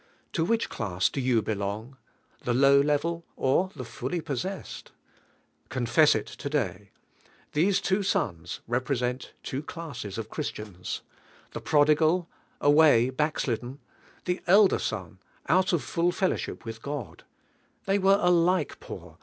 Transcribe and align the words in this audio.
To 0.33 0.43
which 0.43 0.67
class 0.67 1.09
do 1.09 1.21
you 1.21 1.43
belong? 1.43 1.95
The 2.41 2.55
low 2.55 2.81
level, 2.81 3.23
or 3.35 3.69
the 3.75 3.85
fully 3.85 4.19
possessed? 4.19 4.91
Confess 5.69 6.15
it 6.15 6.25
today. 6.25 6.89
These 7.53 7.81
two 7.81 8.01
sons 8.01 8.61
represent 8.67 9.33
two 9.43 9.61
classes 9.61 10.17
of 10.17 10.27
Chris 10.31 10.51
tians, 10.53 11.01
the 11.51 11.61
prodigal— 11.61 12.27
away 12.61 13.11
backslidden; 13.11 13.77
the 14.25 14.41
elder 14.47 14.79
son— 14.79 15.19
out 15.55 15.71
of 15.71 15.83
full 15.83 16.11
fellowship 16.11 16.65
willi 16.65 16.79
Hull; 16.83 17.17
ill.} 17.87 18.01
were 18.01 18.17
alike 18.21 18.79
p.iiir. 18.79 19.19